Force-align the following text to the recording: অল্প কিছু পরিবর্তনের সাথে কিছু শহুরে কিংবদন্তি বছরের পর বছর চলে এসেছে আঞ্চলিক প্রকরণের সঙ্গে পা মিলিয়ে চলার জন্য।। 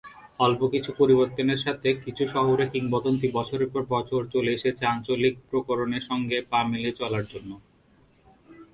অল্প 0.39 0.61
কিছু 0.67 0.91
পরিবর্তনের 0.99 1.59
সাথে 1.65 1.89
কিছু 2.05 2.23
শহুরে 2.27 2.65
কিংবদন্তি 2.73 3.27
বছরের 3.33 3.69
পর 3.73 3.83
বছর 3.89 4.21
চলে 4.33 4.51
এসেছে 4.53 4.83
আঞ্চলিক 4.85 5.33
প্রকরণের 5.49 6.03
সঙ্গে 6.09 6.37
পা 6.51 6.59
মিলিয়ে 6.69 6.97
চলার 6.99 7.25
জন্য।। 7.25 7.51